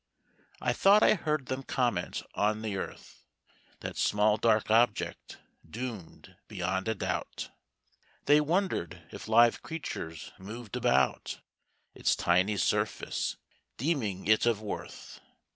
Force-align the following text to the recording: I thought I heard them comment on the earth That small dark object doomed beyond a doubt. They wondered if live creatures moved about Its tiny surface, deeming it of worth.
I 0.59 0.73
thought 0.73 1.03
I 1.03 1.13
heard 1.13 1.45
them 1.45 1.61
comment 1.61 2.23
on 2.33 2.63
the 2.63 2.75
earth 2.75 3.23
That 3.81 3.97
small 3.97 4.35
dark 4.37 4.71
object 4.71 5.37
doomed 5.63 6.35
beyond 6.47 6.87
a 6.87 6.95
doubt. 6.95 7.51
They 8.25 8.41
wondered 8.41 9.03
if 9.11 9.27
live 9.27 9.61
creatures 9.61 10.31
moved 10.39 10.75
about 10.75 11.39
Its 11.93 12.15
tiny 12.15 12.57
surface, 12.57 13.37
deeming 13.77 14.25
it 14.25 14.47
of 14.47 14.59
worth. 14.59 15.21